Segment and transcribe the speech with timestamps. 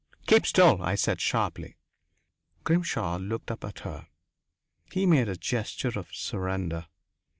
[0.25, 1.77] "Keep still," I said sharply.
[2.63, 4.07] Grimshaw looked up at her.
[4.91, 6.87] He made a gesture of surrender.